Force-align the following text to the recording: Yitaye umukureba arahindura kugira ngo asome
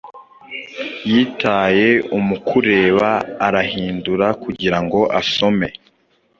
Yitaye 1.09 1.89
umukureba 2.17 3.09
arahindura 3.47 4.27
kugira 4.43 4.77
ngo 4.83 4.99
asome 5.19 5.67